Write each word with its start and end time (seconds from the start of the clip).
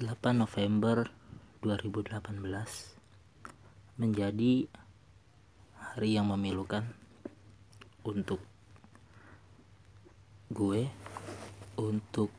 8 0.00 0.08
November 0.32 1.12
2018 1.60 2.32
menjadi 4.00 4.64
hari 5.76 6.16
yang 6.16 6.32
memilukan 6.32 6.88
untuk 8.00 8.40
gue 10.48 10.88
untuk 11.76 12.32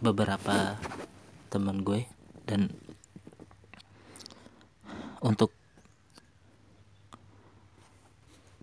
beberapa 0.00 0.80
teman 1.52 1.84
gue 1.84 2.08
dan 2.48 2.72
untuk 5.20 5.52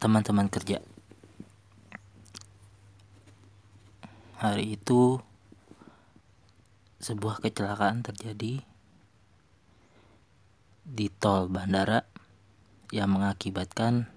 teman-teman 0.02 0.50
kerja. 0.50 0.82
Hari 4.41 4.78
itu 4.82 5.21
sebuah 6.98 7.41
kecelakaan 7.41 8.02
terjadi 8.02 8.65
di 10.87 11.07
tol 11.11 11.51
bandara 11.51 12.07
yang 12.96 13.11
mengakibatkan 13.11 14.07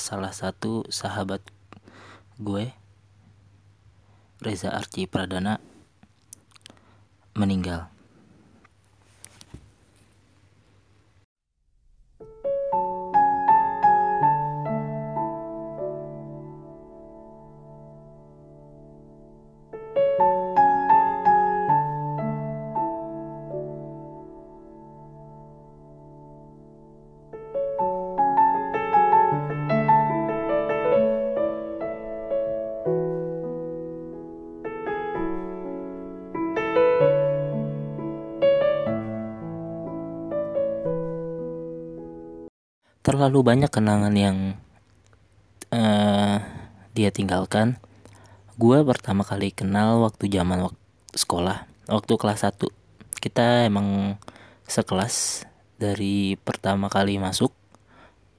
salah 0.00 0.32
satu 0.32 0.88
sahabat 0.88 1.44
gue 2.40 2.72
Reza 4.38 4.70
Arci 4.70 5.10
Pradana 5.10 5.58
meninggal. 7.34 7.97
Terlalu 43.02 43.40
banyak 43.46 43.70
kenangan 43.70 44.14
yang 44.14 44.58
uh, 45.72 46.42
dia 46.92 47.10
tinggalkan. 47.14 47.78
Gue 48.58 48.82
pertama 48.82 49.22
kali 49.22 49.54
kenal 49.54 50.02
waktu 50.02 50.26
zaman 50.26 50.66
waktu 50.66 50.80
sekolah, 51.14 51.70
waktu 51.86 52.12
kelas 52.18 52.42
1. 52.42 52.58
Kita 53.18 53.66
emang 53.66 54.18
sekelas 54.66 55.46
dari 55.78 56.34
pertama 56.42 56.90
kali 56.90 57.22
masuk. 57.22 57.54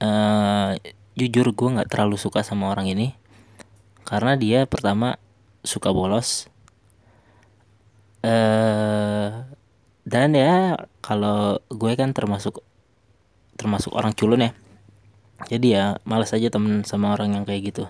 Uh, 0.00 0.76
jujur 1.16 1.52
gue 1.52 1.68
nggak 1.76 1.92
terlalu 1.92 2.16
suka 2.16 2.40
sama 2.40 2.72
orang 2.72 2.88
ini 2.88 3.12
karena 4.08 4.34
dia 4.34 4.64
pertama 4.64 5.20
suka 5.62 5.92
bolos. 5.92 6.48
Uh, 8.20 9.48
dan 10.04 10.36
ya 10.36 10.76
kalau 11.00 11.62
gue 11.72 11.92
kan 11.96 12.12
termasuk 12.12 12.60
termasuk 13.60 13.92
orang 13.92 14.16
culun 14.16 14.48
ya. 14.48 14.52
Jadi 15.44 15.76
ya 15.76 16.00
malas 16.08 16.32
aja 16.32 16.48
temen 16.48 16.80
sama 16.88 17.12
orang 17.12 17.36
yang 17.36 17.44
kayak 17.44 17.72
gitu. 17.72 17.84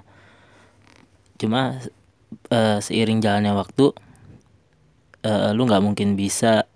Cuma 1.38 1.78
uh, 2.50 2.78
seiring 2.82 3.22
jalannya 3.22 3.54
waktu 3.54 3.94
uh, 5.22 5.50
lu 5.54 5.70
nggak 5.70 5.82
mungkin 5.82 6.18
bisa 6.18 6.66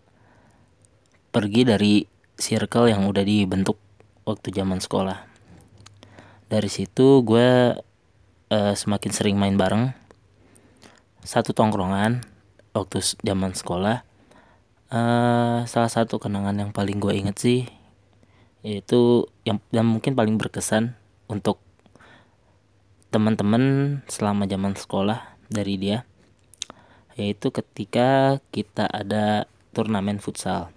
pergi 1.34 1.67
dari 1.67 1.95
circle 2.39 2.91
yang 2.91 3.11
udah 3.11 3.27
dibentuk 3.27 3.78
waktu 4.23 4.55
zaman 4.55 4.78
sekolah. 4.78 5.27
Dari 6.47 6.70
situ 6.70 7.27
gue 7.27 7.74
uh, 8.51 8.74
semakin 8.74 9.11
sering 9.11 9.36
main 9.39 9.58
bareng. 9.58 9.90
Satu 11.27 11.51
tongkrongan 11.51 12.23
waktu 12.77 13.02
zaman 13.23 13.58
sekolah. 13.58 14.07
Uh, 14.95 15.67
salah 15.67 15.90
satu 15.90 16.23
kenangan 16.23 16.55
yang 16.55 16.70
paling 16.70 17.02
gue 17.02 17.19
inget 17.19 17.35
sih 17.40 17.67
yaitu 18.64 19.29
yang 19.45 19.61
yang 19.70 19.85
mungkin 19.85 20.17
paling 20.17 20.41
berkesan 20.41 20.97
untuk 21.29 21.61
teman-teman 23.13 24.01
selama 24.08 24.48
zaman 24.48 24.75
sekolah 24.75 25.36
dari 25.52 25.77
dia 25.77 26.08
yaitu 27.14 27.55
ketika 27.55 28.42
kita 28.51 28.91
ada 28.91 29.47
turnamen 29.70 30.19
futsal. 30.19 30.75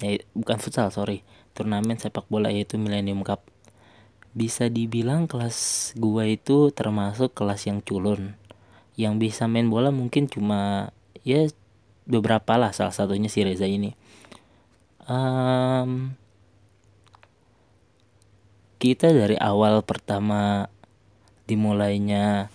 Ya 0.00 0.20
bukan 0.32 0.56
futsal 0.56 0.88
sorry. 0.88 1.24
Turnamen 1.52 2.00
sepak 2.00 2.24
bola 2.32 2.48
yaitu 2.48 2.80
Millennium 2.80 3.20
Cup. 3.20 3.44
Bisa 4.32 4.72
dibilang 4.72 5.28
kelas 5.28 5.92
gua 6.00 6.24
itu 6.24 6.72
termasuk 6.72 7.36
kelas 7.36 7.68
yang 7.68 7.84
culun. 7.84 8.32
Yang 8.96 9.14
bisa 9.28 9.44
main 9.44 9.68
bola 9.68 9.92
mungkin 9.92 10.24
cuma 10.24 10.92
ya 11.20 11.44
beberapa 12.08 12.56
lah 12.56 12.72
salah 12.72 12.96
satunya 12.96 13.28
si 13.28 13.44
Reza 13.44 13.68
ini. 13.68 13.92
Um, 15.04 16.16
kita 18.82 19.14
dari 19.14 19.38
awal 19.38 19.86
pertama 19.86 20.66
dimulainya 21.46 22.50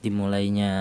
dimulainya 0.00 0.72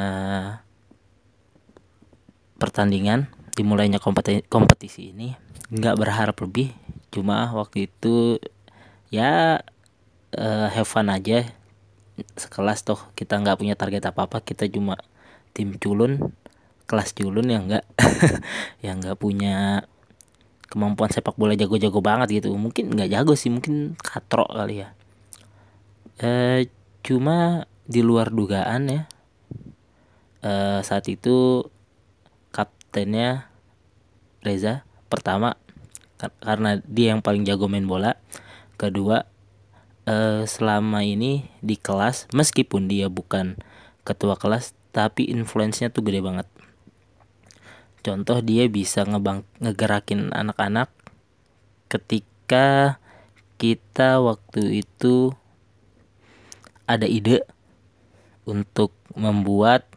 pertandingan 2.56 3.28
dimulainya 3.52 4.00
kompetisi, 4.00 4.48
kompetisi 4.48 5.12
ini 5.12 5.36
nggak 5.76 6.00
berharap 6.00 6.40
lebih. 6.40 6.72
Cuma 7.12 7.52
waktu 7.52 7.92
itu 7.92 8.40
ya 9.12 9.60
uh, 10.40 10.68
have 10.72 10.88
fun 10.88 11.12
aja. 11.12 11.44
Sekelas 12.40 12.88
toh 12.88 13.04
kita 13.20 13.36
nggak 13.44 13.60
punya 13.60 13.76
target 13.76 14.08
apa 14.08 14.24
apa 14.24 14.40
kita 14.40 14.72
cuma 14.72 14.96
tim 15.52 15.76
culun 15.76 16.32
kelas 16.88 17.12
culun 17.12 17.52
yang 17.52 17.68
nggak 17.68 17.86
yang 18.86 19.04
nggak 19.04 19.20
punya 19.20 19.84
kemampuan 20.74 21.14
sepak 21.14 21.38
bola 21.38 21.54
jago-jago 21.54 22.02
banget 22.02 22.42
gitu. 22.42 22.50
Mungkin 22.58 22.98
nggak 22.98 23.14
jago 23.14 23.38
sih 23.38 23.54
mungkin 23.54 23.94
katrok 24.02 24.50
kali 24.50 24.82
ya. 24.82 24.98
E, 26.18 26.66
cuma 27.06 27.70
di 27.86 28.02
luar 28.02 28.34
dugaan 28.34 28.90
ya 28.90 29.02
e, 30.42 30.82
saat 30.82 31.06
itu 31.06 31.70
kaptennya 32.50 33.54
Reza 34.42 34.84
pertama 35.08 35.56
karena 36.42 36.82
dia 36.90 37.14
yang 37.14 37.22
paling 37.22 37.46
jago 37.46 37.70
main 37.70 37.86
bola. 37.86 38.18
Kedua 38.74 39.30
e, 40.10 40.50
selama 40.50 41.06
ini 41.06 41.46
di 41.62 41.78
kelas 41.78 42.34
meskipun 42.34 42.90
dia 42.90 43.14
bukan 43.14 43.62
ketua 44.02 44.36
kelas 44.42 44.74
tapi 44.94 45.26
influence-nya 45.30 45.90
tuh 45.90 46.06
gede 46.06 46.22
banget 46.22 46.46
contoh 48.04 48.44
dia 48.44 48.68
bisa 48.68 49.08
ngebang 49.08 49.48
ngegerakin 49.64 50.36
anak-anak 50.36 50.92
ketika 51.88 53.00
kita 53.58 54.20
waktu 54.20 54.84
itu 54.84 55.32
ada 56.84 57.08
ide 57.08 57.48
untuk 58.44 58.92
membuat 59.16 59.88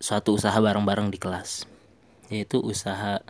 suatu 0.00 0.36
usaha 0.36 0.56
bareng-bareng 0.56 1.08
di 1.08 1.16
kelas 1.16 1.64
yaitu 2.30 2.62
usaha 2.62 3.24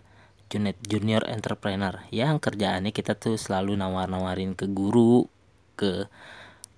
junior 0.84 1.22
entrepreneur. 1.31 2.03
Yang 2.10 2.43
kerjaannya 2.43 2.91
kita 2.91 3.15
tuh 3.15 3.39
selalu 3.39 3.78
nawar-nawarin 3.78 4.59
ke 4.59 4.66
guru 4.66 5.31
ke 5.78 6.10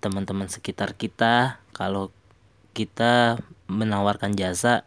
teman-teman 0.04 0.46
sekitar 0.52 0.92
kita. 0.92 1.58
Kalau 1.72 2.12
kita 2.76 3.40
menawarkan 3.66 4.36
jasa 4.36 4.84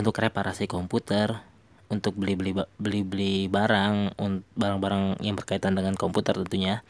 untuk 0.00 0.16
reparasi 0.18 0.64
komputer 0.64 1.44
untuk 1.90 2.16
beli-beli 2.16 2.54
beli-beli 2.78 3.50
barang 3.50 4.16
barang-barang 4.56 5.20
yang 5.20 5.36
berkaitan 5.36 5.76
dengan 5.76 5.94
komputer 5.94 6.34
tentunya. 6.34 6.80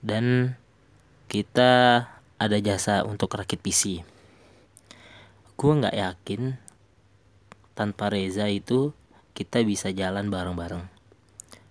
Dan 0.00 0.56
kita 1.28 2.04
ada 2.40 2.58
jasa 2.60 3.04
untuk 3.04 3.32
rakit 3.36 3.60
PC 3.60 4.14
gue 5.54 5.72
nggak 5.72 5.94
yakin 5.94 6.58
tanpa 7.78 8.10
Reza 8.10 8.50
itu 8.50 8.90
kita 9.34 9.62
bisa 9.62 9.90
jalan 9.94 10.30
bareng-bareng. 10.30 10.86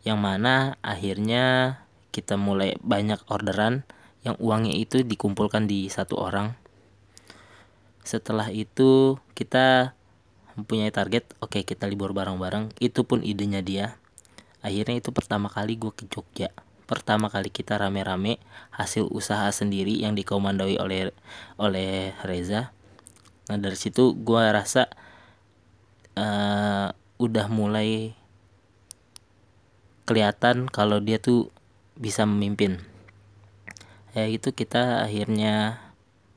Yang 0.04 0.20
mana 0.20 0.56
akhirnya 0.84 1.80
kita 2.12 2.36
mulai 2.36 2.76
banyak 2.84 3.20
orderan 3.28 3.88
yang 4.24 4.40
uangnya 4.40 4.76
itu 4.76 5.04
dikumpulkan 5.04 5.68
di 5.68 5.88
satu 5.92 6.20
orang. 6.20 6.56
Setelah 8.04 8.52
itu 8.52 9.20
kita 9.36 9.96
mempunyai 10.60 10.94
target 10.94 11.26
oke 11.42 11.60
okay, 11.60 11.64
kita 11.64 11.90
libur 11.90 12.14
bareng-bareng. 12.14 12.74
Itu 12.78 13.06
pun 13.06 13.26
idenya 13.26 13.62
dia. 13.66 13.98
Akhirnya 14.64 15.00
itu 15.00 15.12
pertama 15.12 15.52
kali 15.52 15.76
gue 15.76 15.92
ke 15.92 16.08
Jogja. 16.08 16.54
Pertama 16.88 17.28
kali 17.28 17.52
kita 17.52 17.80
rame-rame 17.80 18.40
hasil 18.72 19.08
usaha 19.12 19.48
sendiri 19.52 20.04
yang 20.04 20.16
dikomandoi 20.16 20.80
oleh 20.80 21.12
oleh 21.60 22.16
Reza. 22.24 22.72
Nah 23.52 23.58
dari 23.60 23.76
situ 23.76 24.16
gue 24.16 24.44
rasa 24.52 24.88
uh, 26.16 26.96
udah 27.20 27.48
mulai 27.52 28.16
kelihatan 30.04 30.68
kalau 30.68 31.00
dia 31.00 31.20
tuh 31.20 31.52
bisa 31.96 32.28
memimpin. 32.28 32.84
Ya 34.14 34.30
itu 34.30 34.54
kita 34.54 35.04
akhirnya 35.04 35.82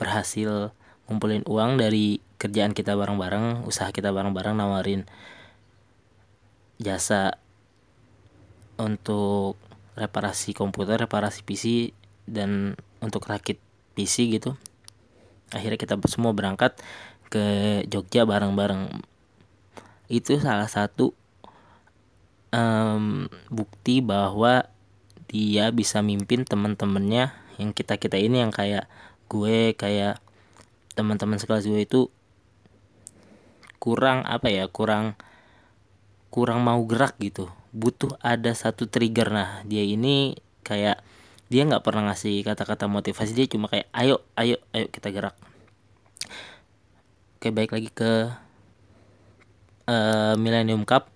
berhasil 0.00 0.72
ngumpulin 1.06 1.44
uang 1.46 1.78
dari 1.78 2.20
kerjaan 2.36 2.76
kita 2.76 2.92
bareng-bareng 2.94 3.64
usaha 3.64 3.88
kita 3.92 4.12
bareng-bareng 4.12 4.54
nawarin 4.56 5.08
jasa 6.76 7.40
untuk 8.76 9.56
reparasi 9.96 10.52
komputer 10.52 11.00
reparasi 11.00 11.40
PC 11.40 11.96
dan 12.28 12.76
untuk 13.00 13.24
rakit 13.24 13.56
PC 13.96 14.28
gitu. 14.28 14.60
Akhirnya 15.56 15.80
kita 15.80 15.96
semua 16.04 16.36
berangkat 16.36 16.76
ke 17.32 17.80
Jogja 17.88 18.28
bareng-bareng. 18.28 18.92
Itu 20.12 20.36
salah 20.36 20.68
satu 20.68 21.16
um, 22.52 23.26
bukti 23.48 24.04
bahwa 24.04 24.68
dia 25.26 25.72
bisa 25.72 26.04
mimpin 26.04 26.44
teman-temannya 26.46 27.34
yang 27.56 27.70
kita 27.72 27.96
kita 27.96 28.20
ini 28.20 28.44
yang 28.44 28.52
kayak 28.52 28.86
gue 29.26 29.74
kayak 29.74 30.22
teman-teman 30.94 31.40
sekelas 31.40 31.66
gue 31.66 31.82
itu 31.82 32.12
kurang 33.76 34.24
apa 34.26 34.48
ya 34.50 34.66
kurang 34.68 35.14
kurang 36.28 36.60
mau 36.64 36.80
gerak 36.84 37.16
gitu. 37.22 37.48
Butuh 37.72 38.16
ada 38.20 38.52
satu 38.52 38.88
trigger. 38.88 39.32
Nah 39.32 39.50
dia 39.64 39.84
ini 39.84 40.36
kayak 40.66 41.00
dia 41.46 41.62
nggak 41.62 41.84
pernah 41.86 42.12
ngasih 42.12 42.42
kata-kata 42.44 42.90
motivasi. 42.90 43.32
Dia 43.32 43.46
cuma 43.48 43.70
kayak 43.70 43.88
ayo 43.94 44.20
ayo 44.36 44.60
ayo 44.76 44.86
kita 44.92 45.08
gerak. 45.14 45.36
Oke 47.36 47.52
baik 47.52 47.72
lagi 47.72 47.90
ke 47.92 48.32
uh, 49.88 50.34
Millennium 50.36 50.84
Cup. 50.84 51.08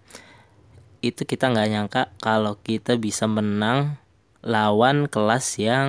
Itu 1.01 1.25
kita 1.25 1.49
nggak 1.49 1.69
nyangka 1.69 2.03
kalau 2.21 2.61
kita 2.61 3.01
bisa 3.01 3.25
menang 3.25 3.97
lawan 4.41 5.09
kelas 5.09 5.61
yang 5.61 5.89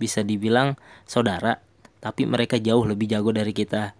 bisa 0.00 0.24
dibilang 0.24 0.80
saudara 1.06 1.62
tapi 2.00 2.24
mereka 2.24 2.56
jauh 2.56 2.82
lebih 2.88 3.12
jago 3.12 3.30
dari 3.30 3.52
kita 3.52 3.92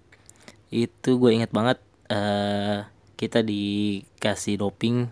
itu 0.70 1.10
gue 1.18 1.30
inget 1.34 1.50
banget 1.50 1.78
uh, 2.10 2.86
kita 3.18 3.42
dikasih 3.42 4.62
doping 4.62 5.10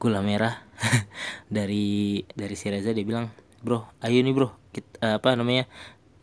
gula 0.00 0.24
merah 0.24 0.64
dari 1.56 2.24
dari 2.34 2.54
si 2.56 2.72
Reza 2.72 2.90
dia 2.90 3.06
bilang 3.06 3.30
bro 3.64 3.88
ayo 4.04 4.20
nih 4.20 4.34
bro 4.34 4.52
kita, 4.74 5.20
apa 5.20 5.38
namanya 5.38 5.70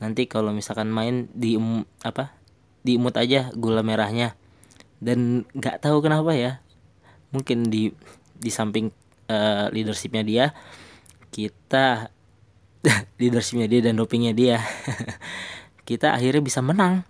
nanti 0.02 0.26
kalau 0.26 0.50
misalkan 0.52 0.90
main 0.90 1.30
di 1.32 1.56
apa 2.02 2.42
diimut 2.82 3.14
aja 3.16 3.54
gula 3.54 3.86
merahnya. 3.86 4.34
Dan 5.02 5.50
nggak 5.54 5.82
tahu 5.82 6.02
kenapa 6.06 6.34
ya 6.38 6.62
mungkin 7.34 7.70
di 7.70 7.90
di 8.38 8.50
samping 8.54 8.94
uh, 9.32 9.72
leadershipnya 9.74 10.22
dia 10.22 10.46
kita 11.34 12.12
leadershipnya 13.22 13.66
dia 13.72 13.82
dan 13.82 13.98
dopingnya 13.98 14.36
dia 14.36 14.62
kita 15.90 16.14
akhirnya 16.14 16.44
bisa 16.44 16.60
menang 16.62 17.02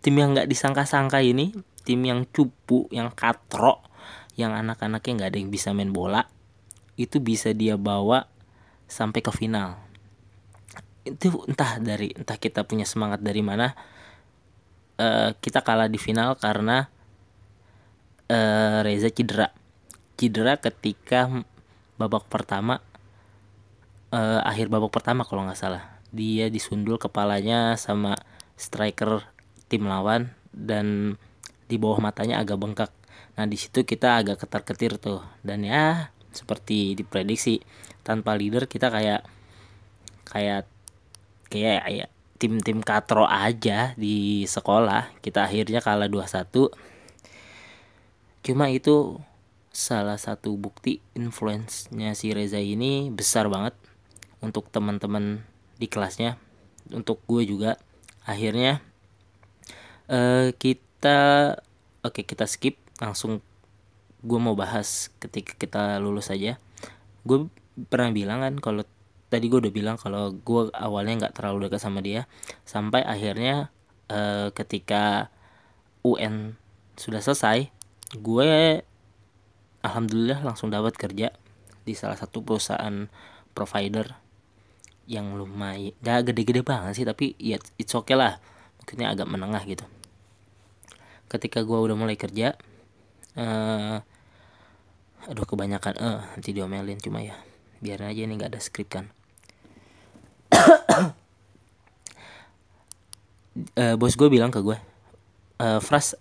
tim 0.00 0.16
yang 0.16 0.32
nggak 0.32 0.48
disangka-sangka 0.48 1.20
ini 1.20 1.52
tim 1.84 2.00
yang 2.04 2.24
cupu 2.28 2.88
yang 2.92 3.12
katro 3.12 3.84
yang 4.36 4.56
anak-anaknya 4.56 5.12
nggak 5.20 5.30
ada 5.32 5.38
yang 5.40 5.52
bisa 5.52 5.72
main 5.76 5.92
bola 5.92 6.24
itu 7.00 7.16
bisa 7.20 7.56
dia 7.56 7.80
bawa 7.80 8.28
sampai 8.84 9.24
ke 9.24 9.32
final. 9.32 9.80
Itu 11.06 11.48
entah 11.48 11.80
dari 11.80 12.12
entah 12.12 12.36
kita 12.36 12.68
punya 12.68 12.84
semangat 12.84 13.24
dari 13.24 13.40
mana 13.40 13.72
uh, 15.00 15.32
kita 15.40 15.64
kalah 15.64 15.88
di 15.88 15.96
final 15.96 16.36
karena 16.36 16.92
uh, 18.28 18.84
Reza 18.84 19.08
cedera. 19.08 19.56
Cedera 20.20 20.60
ketika 20.60 21.32
babak 21.96 22.28
pertama 22.28 22.84
uh, 24.12 24.44
akhir 24.44 24.68
babak 24.68 24.92
pertama 24.92 25.24
kalau 25.24 25.48
nggak 25.48 25.56
salah. 25.56 25.96
Dia 26.12 26.52
disundul 26.52 27.00
kepalanya 27.00 27.80
sama 27.80 28.18
striker 28.60 29.24
tim 29.70 29.86
lawan 29.86 30.34
dan 30.50 31.14
di 31.70 31.78
bawah 31.78 32.02
matanya 32.02 32.42
agak 32.42 32.58
bengkak. 32.58 32.90
Nah 33.38 33.46
di 33.46 33.54
situ 33.54 33.86
kita 33.86 34.26
agak 34.26 34.42
ketar 34.42 34.66
ketir 34.66 34.98
tuh. 34.98 35.22
Dan 35.46 35.62
ya 35.62 36.10
seperti 36.34 36.98
diprediksi 36.98 37.62
tanpa 38.02 38.34
leader 38.34 38.66
kita 38.66 38.90
kayak 38.90 39.22
kayak 40.26 40.66
kayak 41.46 41.82
ya 41.86 42.06
tim-tim 42.42 42.82
katro 42.82 43.30
aja 43.30 43.94
di 43.94 44.42
sekolah. 44.50 45.14
Kita 45.22 45.46
akhirnya 45.46 45.78
kalah 45.78 46.10
2-1 46.10 46.90
cuma 48.40 48.72
itu 48.72 49.20
salah 49.68 50.16
satu 50.16 50.56
bukti 50.56 51.04
influence-nya 51.14 52.16
si 52.16 52.32
Reza 52.32 52.56
ini 52.56 53.12
besar 53.12 53.46
banget 53.52 53.76
untuk 54.42 54.72
teman-teman 54.72 55.44
di 55.78 55.86
kelasnya. 55.86 56.40
Untuk 56.90 57.22
gue 57.30 57.46
juga. 57.46 57.78
Akhirnya 58.26 58.84
uh, 60.10 60.50
kita 60.58 61.18
oke 62.02 62.12
okay, 62.20 62.24
kita 62.26 62.44
skip. 62.44 62.76
Langsung 63.00 63.40
gue 64.20 64.38
mau 64.42 64.52
bahas 64.58 65.08
ketika 65.22 65.56
kita 65.56 65.82
lulus 66.02 66.28
aja. 66.28 66.60
Gue 67.24 67.48
pernah 67.88 68.12
bilang 68.12 68.44
kan 68.44 68.54
kalau 68.60 68.82
tadi 69.30 69.46
gue 69.46 69.62
udah 69.62 69.72
bilang 69.72 69.96
kalau 69.96 70.34
gue 70.34 70.74
awalnya 70.74 71.24
nggak 71.26 71.34
terlalu 71.38 71.70
dekat 71.70 71.80
sama 71.80 72.02
dia 72.02 72.26
sampai 72.66 73.06
akhirnya 73.06 73.70
uh, 74.10 74.50
ketika 74.50 75.30
UN 76.02 76.58
sudah 76.98 77.22
selesai 77.22 77.70
gue 78.18 78.82
alhamdulillah 79.86 80.42
langsung 80.42 80.68
dapat 80.68 80.98
kerja 80.98 81.30
di 81.86 81.94
salah 81.94 82.18
satu 82.18 82.42
perusahaan 82.42 83.06
provider 83.54 84.18
yang 85.06 85.38
lumayan 85.38 85.94
gak 86.02 86.34
gede-gede 86.34 86.66
banget 86.66 86.98
sih 86.98 87.06
tapi 87.06 87.38
ya 87.38 87.62
it's 87.78 87.94
okay 87.94 88.18
lah. 88.18 88.42
Mungkinnya 88.82 89.14
agak 89.14 89.30
menengah 89.30 89.62
gitu 89.64 89.86
ketika 91.30 91.62
gue 91.62 91.78
udah 91.78 91.94
mulai 91.94 92.18
kerja 92.18 92.58
uh, 93.38 94.02
aduh 95.30 95.46
kebanyakan 95.46 95.94
eh 95.94 96.04
uh, 96.04 96.20
nanti 96.34 96.50
diomelin 96.50 96.98
cuma 96.98 97.22
ya 97.22 97.38
biar 97.80 98.02
aja 98.02 98.20
ini 98.26 98.36
nggak 98.36 98.52
ada 98.52 98.60
skrip 98.60 98.92
kan. 98.92 99.08
Uh, 103.78 103.94
bos 104.00 104.18
gue 104.18 104.28
bilang 104.28 104.50
ke 104.50 104.60
gue 104.60 104.76
uh, 105.62 105.80
Fras 105.80 106.18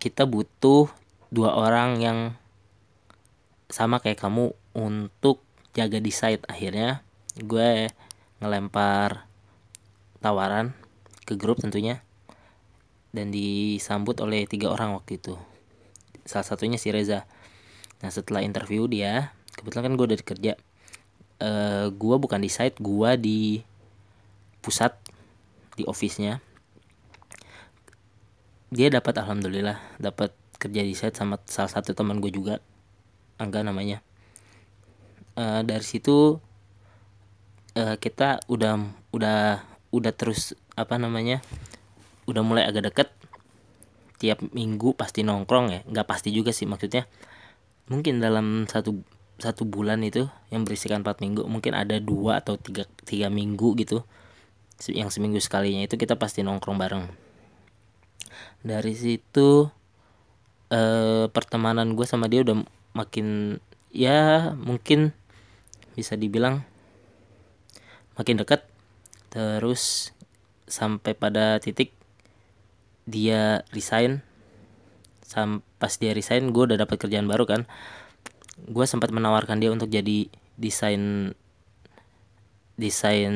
kita 0.00 0.26
butuh 0.26 0.88
dua 1.28 1.54
orang 1.54 2.00
yang 2.00 2.18
sama 3.70 4.00
kayak 4.00 4.20
kamu 4.20 4.52
untuk 4.74 5.44
jaga 5.72 6.00
di 6.00 6.12
site 6.12 6.44
akhirnya 6.48 7.00
gue 7.40 7.88
ngelempar 8.42 9.24
tawaran 10.20 10.76
ke 11.24 11.38
grup 11.38 11.62
tentunya 11.62 12.04
dan 13.12 13.28
disambut 13.28 14.16
oleh 14.24 14.48
tiga 14.48 14.72
orang 14.72 14.96
waktu 14.96 15.20
itu. 15.20 15.36
Salah 16.24 16.48
satunya 16.48 16.80
si 16.80 16.88
Reza. 16.88 17.28
Nah 18.00 18.10
setelah 18.10 18.42
interview 18.42 18.88
dia 18.88 19.36
kebetulan 19.52 19.92
kan 19.92 19.94
gue 20.00 20.06
udah 20.08 20.18
kerja 20.24 20.52
uh, 21.44 21.86
gue 21.92 22.16
bukan 22.16 22.40
di 22.40 22.50
site 22.50 22.80
gue 22.80 23.10
di 23.20 23.40
pusat 24.64 24.96
di 25.76 25.84
office-nya. 25.84 26.40
Dia 28.72 28.88
dapat 28.88 29.20
alhamdulillah 29.20 30.00
dapat 30.00 30.32
kerja 30.56 30.80
di 30.80 30.96
site 30.96 31.14
sama 31.14 31.36
salah 31.44 31.68
satu 31.68 31.92
teman 31.92 32.18
gue 32.18 32.32
juga 32.32 32.58
Angga 33.36 33.60
namanya. 33.66 34.00
Uh, 35.32 35.64
dari 35.64 35.84
situ 35.84 36.38
uh, 37.76 37.96
kita 38.00 38.40
udah 38.48 38.80
udah 39.12 39.64
udah 39.92 40.12
terus 40.12 40.56
apa 40.72 40.96
namanya 40.96 41.44
udah 42.32 42.42
mulai 42.42 42.64
agak 42.64 42.88
deket 42.88 43.08
tiap 44.16 44.40
minggu 44.54 44.96
pasti 44.96 45.20
nongkrong 45.26 45.66
ya. 45.68 45.80
Nggak 45.84 46.06
pasti 46.08 46.32
juga 46.32 46.50
sih 46.50 46.64
maksudnya 46.64 47.04
mungkin 47.90 48.22
dalam 48.22 48.64
satu 48.64 48.96
satu 49.36 49.66
bulan 49.66 50.00
itu 50.06 50.30
yang 50.54 50.62
berisikan 50.62 51.02
empat 51.02 51.18
minggu 51.18 51.44
mungkin 51.50 51.74
ada 51.74 51.98
dua 51.98 52.40
atau 52.40 52.56
tiga 52.56 52.88
tiga 53.04 53.28
minggu 53.28 53.76
gitu. 53.76 54.06
Yang 54.88 55.18
seminggu 55.18 55.38
sekalinya 55.38 55.86
itu 55.86 55.94
kita 55.94 56.16
pasti 56.16 56.42
nongkrong 56.42 56.78
bareng. 56.78 57.04
Dari 58.62 58.94
situ 58.94 59.66
eh, 60.72 61.26
pertemanan 61.28 61.92
gue 61.92 62.06
sama 62.08 62.26
dia 62.30 62.40
udah 62.46 62.64
makin 62.96 63.58
ya 63.92 64.52
mungkin 64.56 65.12
bisa 65.92 66.16
dibilang 66.16 66.64
makin 68.16 68.40
dekat 68.40 68.64
terus 69.28 70.12
sampai 70.68 71.12
pada 71.12 71.60
titik 71.60 71.92
dia 73.08 73.66
resign. 73.74 74.22
Sam 75.22 75.64
pas 75.80 75.92
dia 75.96 76.12
resign 76.12 76.52
gue 76.52 76.62
udah 76.72 76.78
dapat 76.78 77.00
kerjaan 77.00 77.26
baru 77.26 77.48
kan. 77.48 77.66
Gue 78.68 78.84
sempat 78.84 79.10
menawarkan 79.10 79.58
dia 79.58 79.72
untuk 79.72 79.88
jadi 79.88 80.28
desain 80.60 81.34
desain 82.76 83.34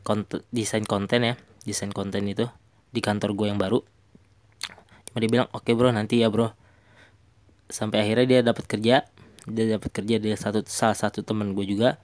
konten 0.00 0.42
desain 0.50 0.84
konten 0.84 1.20
ya 1.22 1.34
desain 1.62 1.92
konten 1.92 2.24
itu 2.24 2.48
di 2.92 3.00
kantor 3.00 3.36
gue 3.36 3.46
yang 3.48 3.60
baru. 3.60 3.80
Cuma 5.08 5.18
dia 5.20 5.30
bilang 5.30 5.48
oke 5.52 5.64
okay, 5.64 5.72
bro 5.76 5.90
nanti 5.92 6.20
ya 6.20 6.28
bro. 6.28 6.52
Sampai 7.68 8.04
akhirnya 8.04 8.26
dia 8.28 8.40
dapat 8.44 8.64
kerja 8.64 9.04
dia 9.48 9.64
dapat 9.64 9.90
kerja 9.92 10.20
dia 10.20 10.36
satu 10.36 10.64
salah 10.68 10.96
satu 10.96 11.24
temen 11.24 11.56
gue 11.56 11.64
juga. 11.64 11.96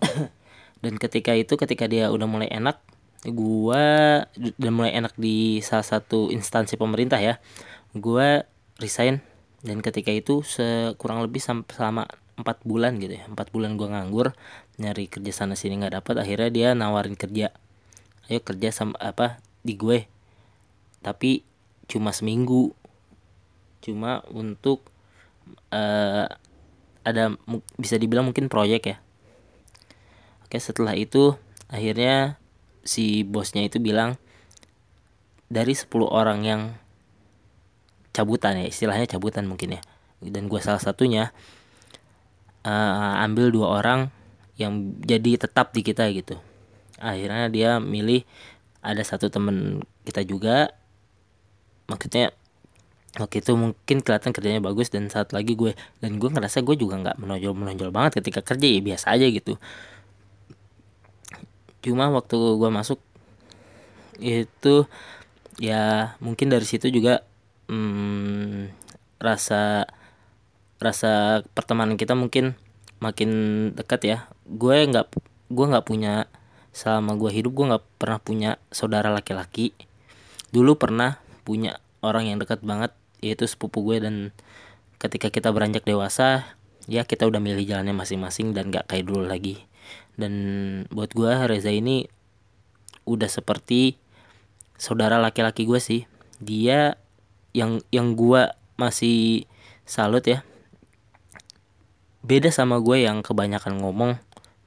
Dan 0.82 0.98
ketika 0.98 1.32
itu 1.32 1.54
ketika 1.54 1.86
dia 1.86 2.10
udah 2.10 2.26
mulai 2.26 2.50
enak 2.50 2.80
gue 3.22 3.84
udah 4.58 4.72
mulai 4.74 4.98
enak 4.98 5.14
di 5.14 5.62
salah 5.62 5.86
satu 5.86 6.34
instansi 6.34 6.74
pemerintah 6.74 7.22
ya. 7.22 7.38
Gue 7.94 8.42
resign 8.82 9.22
dan 9.62 9.78
ketika 9.78 10.10
itu 10.10 10.42
sekurang 10.42 11.22
lebih 11.22 11.38
selama 11.42 12.10
empat 12.34 12.66
bulan 12.66 12.98
gitu 12.98 13.14
ya 13.14 13.28
empat 13.30 13.54
bulan 13.54 13.78
gue 13.78 13.86
nganggur 13.86 14.34
nyari 14.80 15.06
kerja 15.06 15.30
sana 15.30 15.54
sini 15.54 15.78
nggak 15.78 16.02
dapat 16.02 16.26
akhirnya 16.26 16.50
dia 16.50 16.68
nawarin 16.74 17.14
kerja. 17.14 17.54
Ayo 18.26 18.42
kerja 18.42 18.74
sama 18.74 18.98
apa 18.98 19.38
di 19.62 19.78
gue. 19.78 20.10
Tapi 21.02 21.46
cuma 21.86 22.10
seminggu. 22.10 22.74
Cuma 23.82 24.22
untuk 24.30 24.82
uh, 25.70 26.26
ada 27.02 27.34
bisa 27.78 27.98
dibilang 27.98 28.26
mungkin 28.26 28.50
proyek 28.50 28.82
ya. 28.94 28.96
Oke 30.46 30.58
setelah 30.58 30.94
itu 30.98 31.34
akhirnya 31.70 32.41
si 32.82 33.22
bosnya 33.22 33.66
itu 33.66 33.78
bilang 33.78 34.18
dari 35.48 35.74
10 35.74 35.88
orang 36.06 36.40
yang 36.42 36.62
cabutan 38.12 38.60
ya 38.60 38.66
istilahnya 38.68 39.08
cabutan 39.08 39.48
mungkin 39.48 39.78
ya 39.78 39.82
dan 40.22 40.46
gue 40.46 40.60
salah 40.62 40.78
satunya 40.78 41.34
uh, 42.66 43.24
ambil 43.26 43.50
dua 43.50 43.82
orang 43.82 44.00
yang 44.54 44.94
jadi 45.02 45.40
tetap 45.48 45.74
di 45.74 45.82
kita 45.82 46.06
gitu. 46.14 46.38
Akhirnya 47.02 47.50
dia 47.50 47.70
milih 47.82 48.22
ada 48.84 49.02
satu 49.02 49.26
temen 49.26 49.82
kita 50.06 50.22
juga. 50.22 50.70
Maksudnya 51.90 52.30
Oke 53.20 53.44
itu 53.44 53.52
mungkin 53.52 54.00
kelihatan 54.00 54.32
kerjanya 54.32 54.64
bagus 54.64 54.88
dan 54.88 55.12
saat 55.12 55.36
lagi 55.36 55.52
gue 55.52 55.76
dan 56.00 56.16
gue 56.16 56.32
ngerasa 56.32 56.64
gue 56.64 56.80
juga 56.80 56.96
nggak 56.96 57.20
menonjol 57.20 57.52
menonjol 57.52 57.92
banget 57.92 58.24
ketika 58.24 58.40
kerja 58.40 58.64
ya 58.64 58.80
biasa 58.80 59.12
aja 59.12 59.28
gitu 59.28 59.60
cuma 61.82 62.08
waktu 62.14 62.38
gue 62.38 62.70
masuk 62.70 62.98
itu 64.22 64.86
ya 65.58 66.14
mungkin 66.22 66.48
dari 66.48 66.62
situ 66.62 66.88
juga 66.88 67.26
hmm, 67.66 68.70
rasa 69.18 69.90
rasa 70.82 71.42
pertemanan 71.54 71.98
kita 71.98 72.14
mungkin 72.14 72.58
makin 73.02 73.30
dekat 73.74 74.00
ya. 74.06 74.18
Gue 74.46 74.86
nggak 74.86 75.14
gue 75.50 75.66
nggak 75.66 75.86
punya 75.86 76.30
selama 76.72 77.18
gue 77.18 77.30
hidup 77.34 77.52
gue 77.52 77.66
nggak 77.74 77.84
pernah 77.98 78.18
punya 78.22 78.50
saudara 78.70 79.10
laki-laki. 79.10 79.74
Dulu 80.54 80.78
pernah 80.78 81.18
punya 81.42 81.82
orang 82.02 82.30
yang 82.30 82.38
dekat 82.38 82.62
banget 82.62 82.94
yaitu 83.22 83.46
sepupu 83.46 83.82
gue 83.86 84.02
dan 84.02 84.14
ketika 84.98 85.30
kita 85.30 85.50
beranjak 85.54 85.86
dewasa 85.86 86.58
ya 86.90 87.06
kita 87.06 87.26
udah 87.26 87.38
milih 87.38 87.62
jalannya 87.62 87.94
masing-masing 87.94 88.50
dan 88.50 88.74
gak 88.74 88.90
kayak 88.90 89.06
dulu 89.06 89.26
lagi 89.26 89.62
dan 90.16 90.32
buat 90.92 91.12
gue 91.16 91.30
Reza 91.48 91.72
ini 91.72 92.04
udah 93.08 93.28
seperti 93.28 93.96
saudara 94.76 95.18
laki-laki 95.18 95.64
gue 95.64 95.80
sih. 95.80 96.04
Dia 96.42 96.98
yang 97.56 97.80
yang 97.94 98.18
gue 98.18 98.50
masih 98.76 99.46
salut 99.86 100.24
ya. 100.26 100.44
Beda 102.22 102.54
sama 102.54 102.78
gue 102.78 103.02
yang 103.02 103.24
kebanyakan 103.24 103.82
ngomong. 103.82 104.18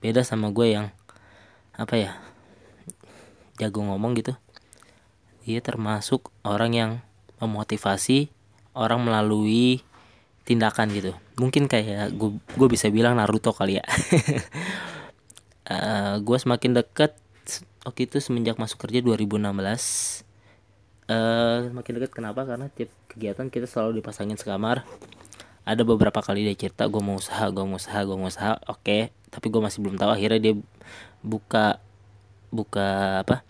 Beda 0.03 0.23
sama 0.27 0.51
gue 0.51 0.75
yang 0.75 0.91
apa 1.75 1.95
ya 1.99 2.11
jago 3.59 3.83
ngomong 3.83 4.15
gitu. 4.19 4.33
Dia 5.45 5.61
termasuk 5.61 6.33
orang 6.41 6.71
yang 6.73 6.91
memotivasi 7.37 8.33
orang 8.73 9.05
melalui 9.05 9.85
tindakan 10.43 10.91
gitu. 10.91 11.11
Mungkin 11.39 11.67
kayak 11.69 12.15
gue 12.15 12.39
gue 12.39 12.67
bisa 12.71 12.89
bilang 12.91 13.19
Naruto 13.19 13.51
kali 13.51 13.79
ya 13.79 13.85
uh, 15.69 15.73
eh, 15.73 16.15
gue 16.21 16.37
semakin 16.37 16.71
dekat 16.77 17.17
waktu 17.85 18.09
itu 18.09 18.17
semenjak 18.17 18.57
masuk 18.57 18.81
kerja 18.81 19.05
2016 19.05 20.25
uh, 21.09 21.69
semakin 21.69 21.91
dekat 22.01 22.11
kenapa? 22.13 22.41
Karena 22.45 22.67
tiap 22.73 22.89
kegiatan 23.09 23.47
kita 23.49 23.69
selalu 23.69 24.01
dipasangin 24.01 24.37
sekamar. 24.37 24.85
Ada 25.65 25.81
beberapa 25.81 26.21
kali 26.21 26.45
dia 26.45 26.53
cerita 26.53 26.85
gue 26.85 27.01
mau 27.01 27.17
usaha 27.17 27.49
gue 27.49 27.65
mau 27.65 27.77
usaha 27.77 27.99
gue 28.05 28.17
mau 28.17 28.29
usaha. 28.29 28.57
Oke 28.69 28.81
okay. 28.81 29.01
tapi 29.33 29.49
gue 29.49 29.61
masih 29.61 29.81
belum 29.81 29.97
tahu. 29.97 30.09
Akhirnya 30.13 30.39
dia 30.41 30.53
buka 31.25 31.81
buka 32.53 33.21
apa? 33.25 33.41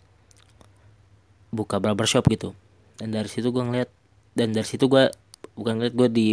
Buka 1.51 1.79
barbershop 1.83 2.27
gitu. 2.31 2.55
Dan 2.95 3.11
dari 3.11 3.27
situ 3.27 3.51
gue 3.51 3.63
ngeliat 3.63 3.91
dan 4.35 4.55
dari 4.55 4.67
situ 4.67 4.87
gue 4.87 5.11
bukan 5.55 5.79
ngeliat 5.79 5.95
gue 5.95 6.09
di 6.11 6.27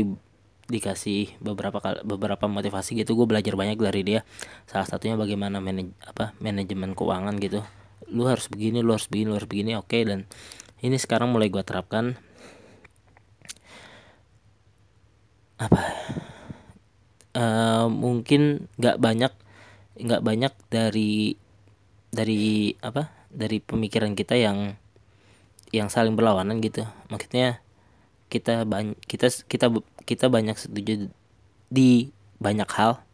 dikasih 0.71 1.39
beberapa 1.43 1.83
kali 1.83 2.05
beberapa 2.07 2.47
motivasi 2.47 2.99
gitu. 3.03 3.19
Gue 3.19 3.27
belajar 3.27 3.55
banyak 3.59 3.79
dari 3.79 4.03
dia. 4.03 4.21
Salah 4.67 4.87
satunya 4.87 5.19
bagaimana 5.19 5.59
manaj 5.59 5.91
apa 6.07 6.37
manajemen 6.39 6.95
keuangan 6.95 7.39
gitu. 7.43 7.65
Lu 8.11 8.29
harus 8.29 8.47
begini 8.47 8.85
lu 8.85 8.95
harus 8.95 9.09
begini 9.11 9.33
lu 9.33 9.37
harus 9.39 9.51
begini 9.51 9.73
oke. 9.79 9.89
Okay, 9.91 10.03
dan 10.07 10.29
ini 10.83 10.99
sekarang 10.99 11.31
mulai 11.33 11.49
gue 11.51 11.63
terapkan. 11.63 12.19
Apa 15.63 15.83
uh, 17.39 17.87
mungkin 17.87 18.67
nggak 18.79 18.99
banyak 18.99 19.33
nggak 20.03 20.23
banyak 20.25 20.53
dari 20.73 21.37
dari 22.13 22.75
apa 22.85 23.09
dari 23.33 23.63
pemikiran 23.65 24.13
kita 24.13 24.37
yang 24.37 24.77
yang 25.73 25.89
saling 25.89 26.15
berlawanan 26.15 26.61
gitu. 26.61 26.85
Maksudnya 27.09 27.62
kita 28.33 28.65
banyak 28.65 28.97
kita 29.05 29.29
kita 29.45 29.69
kita 30.09 30.33
banyak 30.33 30.57
setuju 30.57 31.13
di 31.69 32.09
banyak 32.41 32.69
hal. 32.73 33.05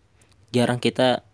Jarang 0.55 0.79
kita 0.79 1.27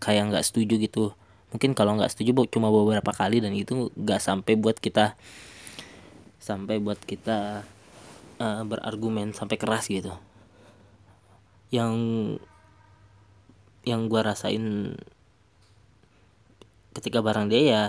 kayak 0.00 0.32
nggak 0.32 0.44
setuju 0.48 0.80
gitu. 0.80 1.12
Mungkin 1.52 1.76
kalau 1.76 2.00
nggak 2.00 2.08
setuju 2.16 2.48
cuma 2.48 2.72
beberapa 2.72 3.12
kali 3.12 3.44
dan 3.44 3.52
itu 3.52 3.92
nggak 3.92 4.24
sampai 4.24 4.56
buat 4.56 4.80
kita 4.80 5.20
sampai 6.40 6.80
buat 6.80 7.00
kita 7.04 7.68
uh, 8.40 8.62
berargumen 8.64 9.36
sampai 9.36 9.60
keras 9.60 9.92
gitu. 9.92 10.16
Yang 11.68 11.94
yang 13.84 14.08
gua 14.08 14.32
rasain 14.32 14.96
ketika 16.96 17.20
barang 17.20 17.52
dia 17.52 17.60
ya 17.60 17.84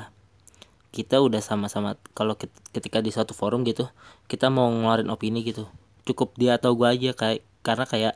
kita 0.95 1.19
udah 1.19 1.43
sama-sama 1.43 1.99
kalau 2.15 2.39
ketika 2.71 3.03
di 3.03 3.11
suatu 3.11 3.35
forum 3.35 3.67
gitu 3.67 3.91
kita 4.31 4.47
mau 4.47 4.71
ngeluarin 4.71 5.11
opini 5.11 5.43
gitu. 5.43 5.67
Cukup 6.07 6.31
dia 6.39 6.55
atau 6.55 6.71
gua 6.71 6.95
aja 6.95 7.11
kayak 7.11 7.43
karena 7.59 7.83
kayak 7.83 8.15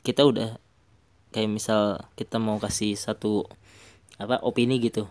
kita 0.00 0.24
udah 0.24 0.56
kayak 1.36 1.52
misal 1.52 2.08
kita 2.16 2.40
mau 2.40 2.56
kasih 2.56 2.96
satu 2.96 3.44
apa 4.16 4.40
opini 4.40 4.80
gitu. 4.80 5.04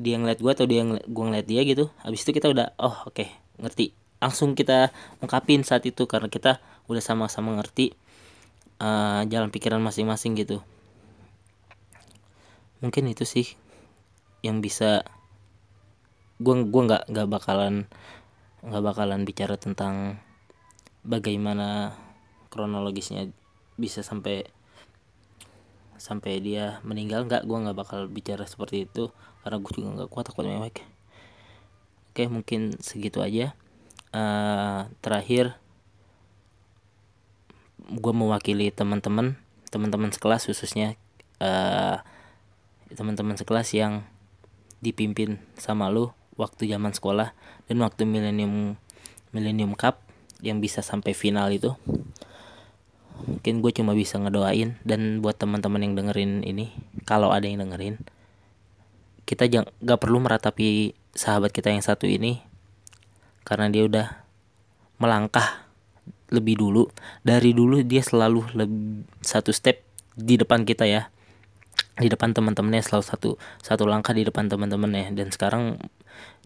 Dia 0.00 0.16
ngeliat 0.16 0.40
gua 0.40 0.56
atau 0.56 0.64
dia 0.64 0.80
ngeliat, 0.80 1.04
gua 1.04 1.24
ngeliat 1.28 1.46
dia 1.46 1.60
gitu 1.68 1.92
habis 2.00 2.24
itu 2.24 2.32
kita 2.32 2.48
udah 2.48 2.72
oh 2.80 3.04
oke 3.04 3.12
okay, 3.12 3.28
ngerti. 3.60 3.92
Langsung 4.16 4.56
kita 4.56 4.96
ungkapin 5.20 5.60
saat 5.60 5.84
itu 5.84 6.08
karena 6.08 6.32
kita 6.32 6.64
udah 6.88 7.04
sama-sama 7.04 7.52
ngerti 7.60 7.92
uh, 8.80 9.28
jalan 9.28 9.52
pikiran 9.52 9.84
masing-masing 9.84 10.32
gitu. 10.40 10.64
Mungkin 12.80 13.12
itu 13.12 13.28
sih 13.28 13.60
yang 14.40 14.64
bisa 14.64 15.04
gue 16.36 16.54
gue 16.68 16.82
nggak 16.84 17.08
nggak 17.08 17.28
bakalan 17.32 17.88
nggak 18.60 18.84
bakalan 18.84 19.24
bicara 19.24 19.56
tentang 19.56 20.20
bagaimana 21.06 21.96
kronologisnya 22.52 23.30
bisa 23.76 24.02
sampai 24.02 24.48
sampai 25.96 26.38
dia 26.44 26.80
meninggal. 26.84 27.24
Nggak 27.24 27.48
gue 27.48 27.58
nggak 27.66 27.78
bakal 27.78 28.00
bicara 28.10 28.44
seperti 28.44 28.84
itu 28.84 29.12
karena 29.40 29.56
gue 29.62 29.72
juga 29.72 29.88
nggak 30.02 30.10
kuat 30.12 30.24
takut 30.28 30.44
mewek. 30.44 30.84
Oke 32.12 32.28
mungkin 32.28 32.76
segitu 32.80 33.24
aja. 33.24 33.56
Uh, 34.16 34.88
terakhir 35.04 35.60
gue 37.86 38.12
mewakili 38.16 38.72
teman-teman 38.72 39.36
teman-teman 39.68 40.08
sekelas 40.08 40.48
khususnya 40.48 40.96
uh, 41.38 42.00
teman-teman 42.96 43.36
sekelas 43.36 43.76
yang 43.76 44.08
dipimpin 44.80 45.42
sama 45.60 45.92
lu 45.92 46.16
waktu 46.36 46.68
zaman 46.68 46.92
sekolah 46.92 47.32
dan 47.68 47.76
waktu 47.80 48.04
milenium 48.04 48.76
milenium 49.32 49.72
cup 49.76 50.00
yang 50.40 50.60
bisa 50.60 50.84
sampai 50.84 51.16
final 51.16 51.48
itu. 51.52 51.72
Mungkin 53.26 53.64
gue 53.64 53.72
cuma 53.72 53.96
bisa 53.96 54.20
ngedoain 54.20 54.76
dan 54.84 55.24
buat 55.24 55.40
teman-teman 55.40 55.80
yang 55.80 55.94
dengerin 55.96 56.44
ini 56.44 56.76
kalau 57.08 57.32
ada 57.32 57.48
yang 57.48 57.64
dengerin 57.64 57.96
kita 59.26 59.50
jangan 59.50 59.68
gak 59.82 59.98
perlu 59.98 60.22
meratapi 60.22 60.94
sahabat 61.10 61.50
kita 61.50 61.74
yang 61.74 61.82
satu 61.82 62.06
ini 62.06 62.38
karena 63.42 63.66
dia 63.72 63.82
udah 63.82 64.06
melangkah 65.02 65.66
lebih 66.30 66.58
dulu. 66.62 66.86
Dari 67.26 67.50
dulu 67.50 67.82
dia 67.82 68.02
selalu 68.06 68.46
lebih 68.54 69.06
satu 69.20 69.50
step 69.50 69.82
di 70.16 70.38
depan 70.38 70.62
kita 70.62 70.86
ya 70.86 71.10
di 71.96 72.08
depan 72.08 72.32
teman-temannya 72.32 72.84
selalu 72.84 73.04
satu 73.04 73.30
satu 73.60 73.84
langkah 73.84 74.14
di 74.14 74.22
depan 74.22 74.46
teman-temannya. 74.46 75.10
Dan 75.14 75.34
sekarang 75.34 75.78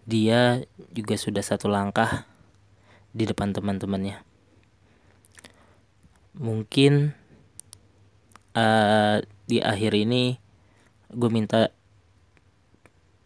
dia 0.05 0.65
juga 0.91 1.15
sudah 1.15 1.43
satu 1.45 1.69
langkah 1.69 2.25
di 3.11 3.27
depan 3.27 3.53
teman-temannya. 3.53 4.23
Mungkin 6.37 7.11
uh, 8.55 9.17
di 9.47 9.57
akhir 9.59 9.91
ini 9.95 10.39
gue 11.11 11.29
minta 11.29 11.75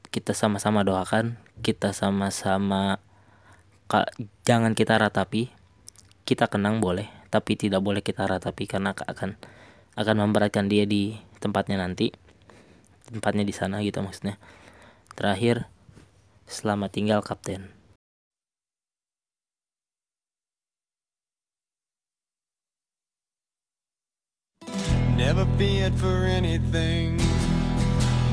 kita 0.09 0.33
sama-sama 0.33 0.81
doakan 0.81 1.37
kita 1.61 1.93
sama-sama 1.93 2.97
jangan 4.41 4.73
kita 4.73 4.97
ratapi 4.97 5.53
kita 6.25 6.49
kenang 6.49 6.81
boleh 6.81 7.05
tapi 7.29 7.53
tidak 7.53 7.85
boleh 7.85 8.01
kita 8.01 8.25
ratapi 8.25 8.65
karena 8.65 8.97
akan 8.97 9.37
akan 9.95 10.15
memberatkan 10.17 10.65
dia 10.65 10.89
di 10.89 11.19
tempatnya 11.37 11.77
nanti 11.77 12.09
tempatnya 13.05 13.45
di 13.45 13.53
sana 13.53 13.85
gitu 13.85 14.01
maksudnya. 14.01 14.41
Terakhir 15.13 15.69
selamat 16.45 16.89
tinggal 16.93 17.21
kapten. 17.25 17.73
Never 25.15 25.47
feared 25.57 25.95
for 25.97 26.27
anything. 26.27 27.17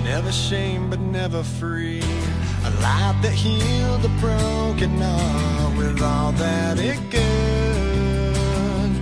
Never 0.04 0.32
shame 0.32 0.90
but 0.90 1.00
never 1.00 1.42
free. 1.42 2.02
A 2.66 2.70
life 2.82 3.18
that 3.22 3.32
healed 3.32 4.04
a 4.04 4.12
broken 4.20 5.00
heart 5.00 5.78
With 5.78 6.02
all 6.02 6.32
that 6.32 6.78
it 6.78 6.98
could. 7.10 8.92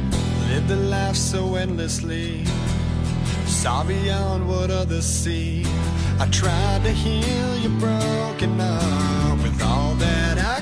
Lived 0.48 0.70
a 0.70 0.76
life 0.76 1.16
so 1.16 1.56
endlessly 1.56 2.44
Saw 3.60 3.84
beyond 3.84 4.48
what 4.48 4.70
others 4.70 5.04
see. 5.04 5.66
I 6.18 6.26
tried 6.30 6.82
to 6.84 6.92
heal 6.92 7.58
your 7.58 7.78
broken 7.78 8.58
heart 8.58 9.42
With 9.42 9.62
all 9.62 9.92
that 9.96 10.38
I 10.38 10.59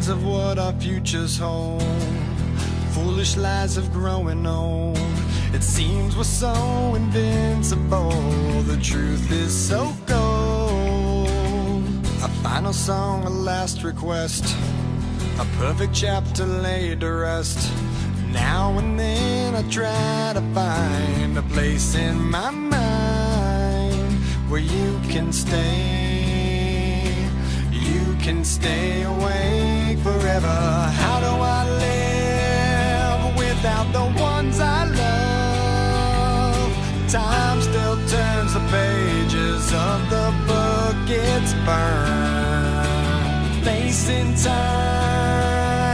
Plans 0.00 0.08
of 0.08 0.24
what 0.24 0.58
our 0.58 0.72
futures 0.80 1.36
hold. 1.36 1.82
Foolish 2.92 3.36
lies 3.36 3.76
of 3.76 3.92
growing 3.92 4.46
old. 4.46 4.98
It 5.52 5.62
seems 5.62 6.16
we're 6.16 6.24
so 6.24 6.94
invincible. 6.94 8.08
The 8.62 8.78
truth 8.82 9.30
is 9.30 9.52
so 9.52 9.94
cold. 10.06 11.28
A 12.22 12.30
final 12.42 12.72
song, 12.72 13.24
a 13.24 13.28
last 13.28 13.82
request. 13.82 14.56
A 15.38 15.44
perfect 15.58 15.92
chapter 15.92 16.46
laid 16.46 17.00
to 17.00 17.12
rest. 17.12 17.70
Now 18.32 18.78
and 18.78 18.98
then 18.98 19.54
I 19.54 19.62
try 19.68 20.32
to 20.32 20.40
find 20.54 21.36
A 21.36 21.42
place 21.42 21.94
in 21.96 22.30
my 22.30 22.50
mind 22.50 24.14
Where 24.48 24.62
you 24.62 24.98
can 25.10 25.30
stay. 25.30 27.14
You 27.70 28.16
can 28.22 28.44
stay 28.44 29.02
awake 29.02 29.69
forever. 30.02 30.58
How 31.02 31.20
do 31.20 31.32
I 31.58 31.60
live 31.84 33.36
without 33.36 33.92
the 33.92 34.06
ones 34.20 34.60
I 34.60 34.84
love? 35.02 36.72
Time 37.10 37.60
still 37.60 37.96
turns 38.08 38.52
the 38.54 38.60
pages 38.76 39.72
of 39.72 39.98
the 40.14 40.32
book. 40.46 40.96
It's 41.08 41.52
burned. 41.66 43.00
Facing 43.64 44.34
time 44.36 45.90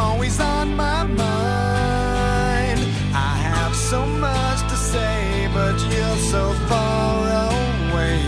Always 0.00 0.40
on 0.40 0.76
my 0.76 1.02
mind. 1.04 2.80
I 3.12 3.34
have 3.52 3.74
so 3.74 4.06
much 4.06 4.60
to 4.70 4.76
say 4.76 5.48
But 5.52 5.76
you're 5.92 6.16
so 6.34 6.52
far 6.68 7.28
away. 7.48 8.20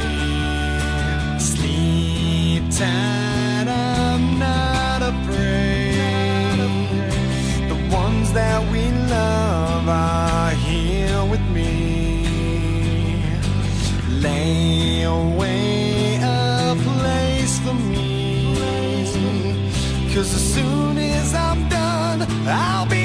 Sleep 1.38 2.64
tight, 2.78 3.21
Cause 20.22 20.34
as 20.34 20.54
soon 20.54 20.98
as 20.98 21.34
I'm 21.34 21.68
done 21.68 22.22
I'll 22.46 22.86
be 22.86 23.01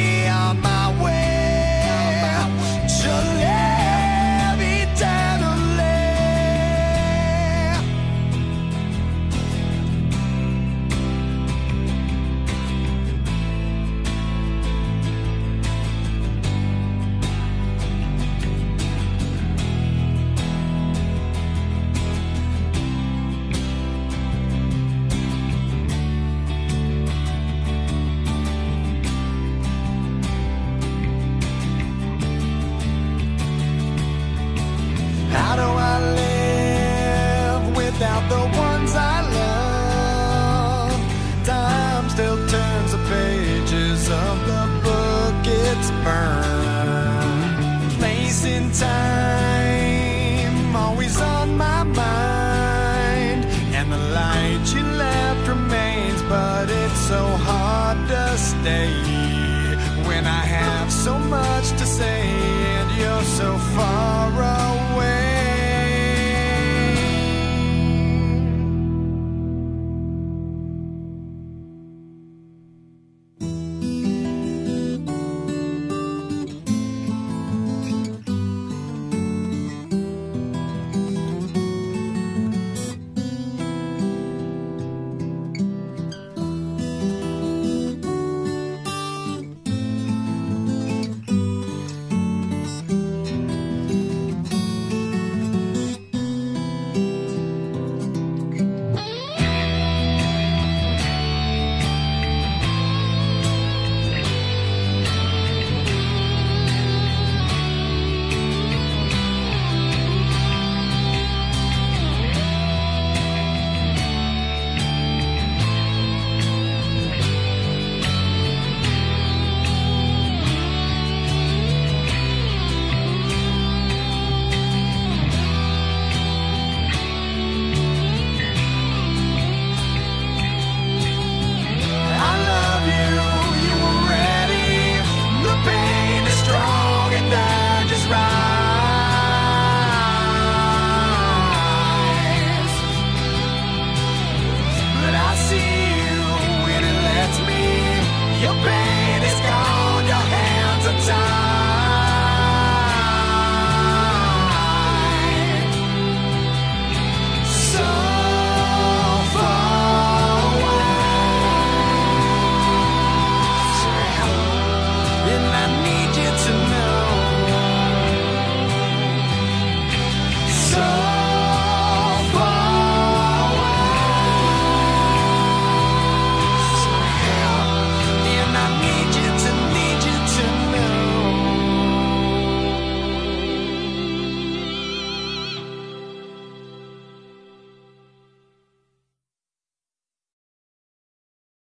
the 38.30 38.44
ones 38.58 38.94
I 38.96 39.22
love? 39.40 41.00
Time 41.46 42.10
still 42.10 42.38
turns 42.48 42.92
the 42.92 42.98
pages 43.10 44.10
of 44.10 44.36
the 44.52 44.64
book 44.84 45.46
it's 45.46 45.90
burned. 46.04 47.92
Place 48.00 48.46
in 48.46 48.72
time, 48.72 49.17